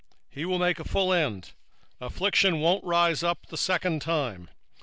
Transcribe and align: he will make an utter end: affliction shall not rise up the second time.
he 0.31 0.45
will 0.45 0.57
make 0.57 0.79
an 0.79 0.85
utter 0.95 1.13
end: 1.15 1.51
affliction 1.99 2.55
shall 2.55 2.59
not 2.77 2.83
rise 2.83 3.21
up 3.21 3.45
the 3.49 3.55
second 3.55 4.01
time. 4.01 4.49